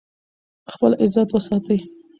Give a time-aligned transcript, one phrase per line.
[0.73, 1.77] خپل عزت وساتئ.